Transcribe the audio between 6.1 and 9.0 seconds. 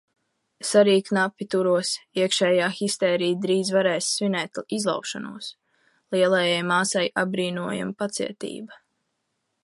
Lielajai māsai apbrīnojama pacietība.